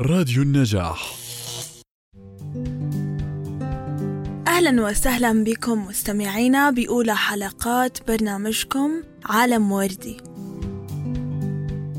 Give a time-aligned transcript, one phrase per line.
[0.00, 1.14] راديو النجاح.
[4.48, 8.90] أهلا وسهلا بكم مستمعينا بأولى حلقات برنامجكم
[9.24, 10.16] عالم وردي.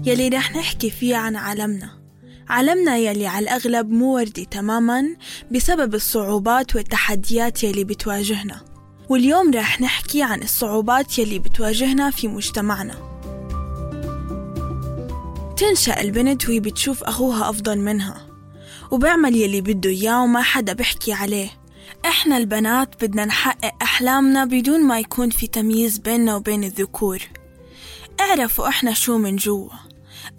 [0.05, 1.89] يلي رح نحكي فيه عن عالمنا.
[2.50, 5.04] عالمنا يلي على الأغلب مو وردي تماما
[5.52, 8.62] بسبب الصعوبات والتحديات يلي بتواجهنا.
[9.09, 13.14] واليوم رح نحكي عن الصعوبات يلي بتواجهنا في مجتمعنا.
[15.57, 18.27] تنشأ البنت وهي بتشوف أخوها أفضل منها.
[18.91, 21.50] وبعمل يلي بده إياه وما حدا بحكي عليه.
[22.05, 27.19] إحنا البنات بدنا نحقق أحلامنا بدون ما يكون في تمييز بيننا وبين الذكور.
[28.19, 29.69] اعرفوا إحنا شو من جوا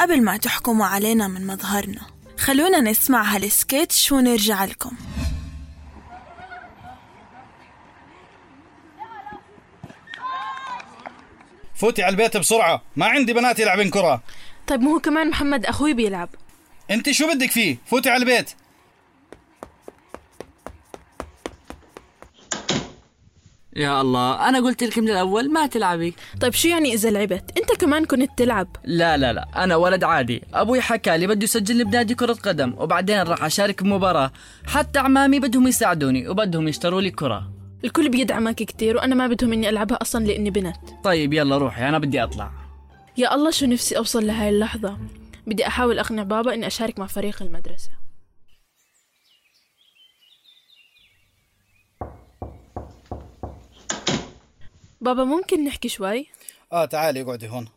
[0.01, 2.01] قبل ما تحكموا علينا من مظهرنا.
[2.39, 4.97] خلونا نسمع هالسكتش ونرجع لكم.
[11.75, 12.83] فوتي على البيت بسرعة.
[12.97, 14.23] ما عندي بنات يلعبن كرة.
[14.67, 16.29] طيب ما هو كمان محمد أخوي بيلعب.
[16.91, 18.51] أنت شو بدك فيه؟ فوتي على البيت.
[23.77, 26.15] يا الله أنا قلت لك من الأول ما تلعبي.
[26.41, 28.69] طيب شو يعني إذا لعبت؟ أنت كمان كنت تلعب.
[28.85, 30.43] لا لا لا أنا ولد عادي.
[30.55, 34.33] أبوي حكى لي بده يسجلني بنادي كرة قدم وبعدين راح أشارك بمباراة.
[34.67, 37.51] حتى عمامي بدهم يساعدوني وبدهم يشتروا لي كرة.
[37.85, 40.77] الكل بيدعمك كتير وأنا ما بدهم إني ألعبها أصلا لأني بنت.
[41.05, 42.66] طيب يلا روحي أنا بدي أطلع.
[43.19, 44.99] يا الله شو نفسي أوصل لهاي اللحظة؟
[45.47, 47.91] بدي أحاول أقنع بابا إني أشارك مع فريق المدرسة.
[55.01, 56.27] بابا ممكن نحكي شوي؟
[56.73, 57.69] آه تعالي اقعدي هون.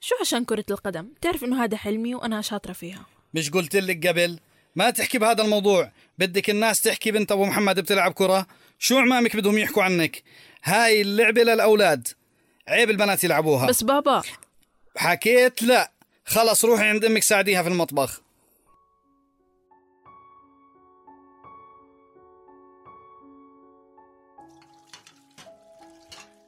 [0.00, 3.06] شو عشان كرة القدم؟ تعرف إنه هذا حلمي وأنا شاطرة فيها.
[3.34, 4.38] مش قلت لك قبل؟
[4.76, 5.92] ما تحكي بهذا الموضوع.
[6.18, 8.46] بدك الناس تحكي بنت أبو محمد بتلعب كرة؟
[8.78, 10.22] شو عمامك بدهم يحكوا عنك؟
[10.64, 12.08] هاي اللعبة للأولاد.
[12.68, 13.66] عيب البنات يلعبوها.
[13.66, 14.22] بس بابا
[14.96, 15.92] حكيت لا.
[16.26, 18.20] خلص روحي عند أمك ساعديها في المطبخ.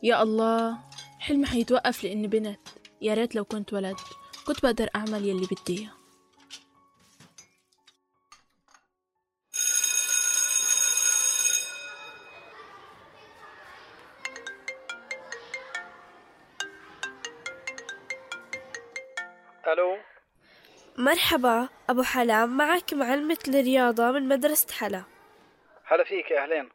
[0.03, 0.79] يا الله
[1.19, 2.61] حلمي حيتوقف لاني بنت.
[3.03, 3.97] يا ريت لو كنت ولد
[4.47, 6.04] كنت بقدر أعمل يلي بدي إياه.
[19.69, 19.97] ألو.
[20.99, 25.03] مرحبا أبو حلام معك معلمة الرياضة من مدرسة حلا.
[25.85, 26.69] هلا فيك أهلين.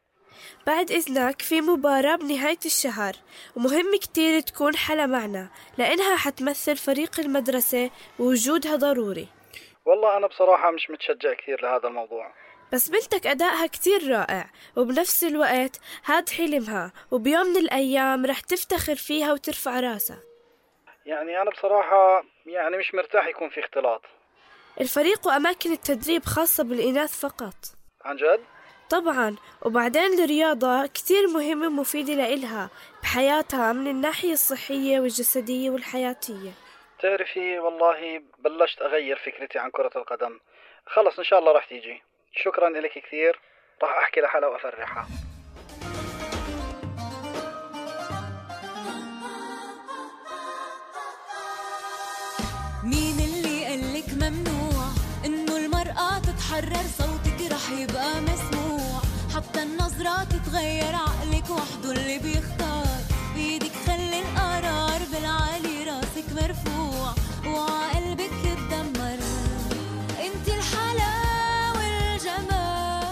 [0.67, 3.13] بعد إذنك في مباراة بنهاية الشهر
[3.55, 7.89] ومهم كتير تكون حلا معنا لأنها حتمثل فريق المدرسة
[8.19, 9.27] ووجودها ضروري.
[9.85, 12.33] والله أنا بصراحة مش متشجع كثير لهذا الموضوع.
[12.73, 19.33] بس بنتك أدائها كتير رائع وبنفس الوقت هاد حلمها وبيوم من الأيام رح تفتخر فيها
[19.33, 20.28] وترفع راسها.
[21.09, 24.01] يعني أنا بصراحة يعني مش مرتاح يكون في اختلاط.
[24.81, 27.55] الفريق وأماكن التدريب خاصة بالإناث فقط.
[28.05, 28.39] عن جد؟
[28.89, 32.69] طبعا وبعدين الرياضة كتير مهمة ومفيدة لإلها
[33.03, 36.51] بحياتها من الناحية الصحية والجسدية والحياتية.
[37.01, 40.39] تعرفي والله بلشت أغير فكرتي عن كرة القدم.
[40.85, 42.03] خلص إن شاء الله راح تيجي.
[42.35, 43.39] شكرا لك كثير.
[43.81, 45.07] راح أحكي لحلا وأفرحها.
[56.59, 59.01] تتحرر صوتك رح يبقى مسموع.
[59.35, 62.87] حتى النظرة تتغير عقلك وحده اللي بيختار.
[63.35, 67.13] بيدك خلي القرار بالعالي راسك مرفوع.
[67.45, 69.19] وعقلبك يتدمر.
[70.19, 71.13] انت الحلا
[71.75, 73.07] والجمال.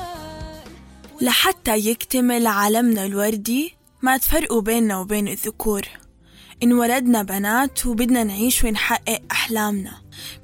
[1.21, 5.81] لحتى يكتمل عالمنا الوردي ما تفرقوا بيننا وبين الذكور.
[6.63, 9.91] انولدنا بنات وبدنا نعيش ونحقق أحلامنا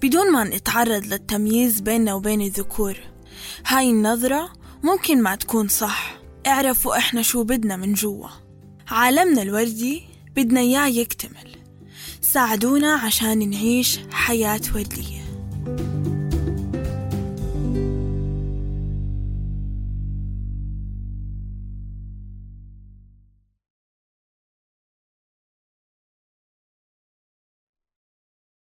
[0.02, 2.98] بدون ما نتعرض للتمييز بيننا وبين الذكور.
[3.68, 4.54] هاي النظرة
[4.84, 6.16] ممكن ما تكون صح.
[6.48, 8.28] اعرفوا إحنا شو بدنا من جوا.
[8.88, 10.04] عالمنا الوردي
[10.36, 11.56] بدنا إياه يكتمل.
[12.22, 15.23] ساعدونا عشان نعيش حياة وردية.